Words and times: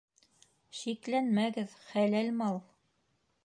Шикләнмәгеҙ, 0.77 1.77
хәләл 1.91 2.35
мал. 2.41 2.61